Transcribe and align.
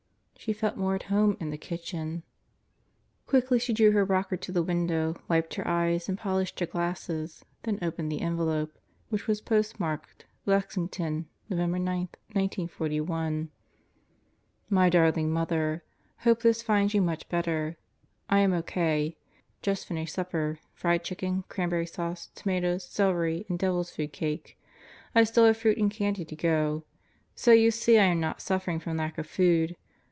She 0.41 0.53
felt 0.53 0.75
more 0.75 0.95
at 0.95 1.03
home 1.03 1.37
in 1.39 1.51
the 1.51 1.55
kitchen. 1.59 2.23
Quickly 3.27 3.59
she 3.59 3.73
drew 3.73 3.91
her 3.91 4.03
rocker 4.03 4.35
to 4.37 4.51
the 4.51 4.63
window, 4.63 5.15
wiped 5.27 5.53
her 5.53 5.67
eyes 5.67 6.09
and 6.09 6.17
polished 6.17 6.59
her 6.59 6.65
glasses, 6.65 7.45
then 7.61 7.77
opened 7.79 8.11
the 8.11 8.21
envelope 8.21 8.73
which 9.09 9.27
was 9.27 9.39
postmarked 9.39 10.25
Lex 10.47 10.75
ington, 10.77 11.25
November 11.47 11.77
9, 11.77 11.99
1941. 12.33 13.51
My 14.67 14.89
darling 14.89 15.31
Mother: 15.31 15.83
Hope 16.21 16.41
this 16.41 16.63
finds 16.63 16.95
you 16.95 17.03
much 17.03 17.29
better, 17.29 17.77
I 18.27 18.39
am 18.39 18.51
O.K. 18.51 19.15
Just 19.61 19.85
finished 19.85 20.15
supper: 20.15 20.57
fried 20.73 21.03
chicken, 21.03 21.43
cranberry 21.49 21.85
sauce, 21.85 22.29
tomatoes, 22.33 22.83
celery, 22.83 23.45
and 23.47 23.59
devil's 23.59 23.91
food 23.95 24.11
cake. 24.11 24.57
I 25.13 25.23
still 25.23 25.45
have 25.45 25.57
fruit 25.57 25.77
and 25.77 25.91
candy 25.91 26.25
to 26.25 26.35
go. 26.35 26.83
So 27.35 27.51
you 27.51 27.69
see 27.69 27.99
I 27.99 28.05
am 28.05 28.19
not 28.19 28.41
suffering 28.41 28.79
from 28.79 28.97
lack 28.97 29.19
of 29.19 29.27
food. 29.27 29.75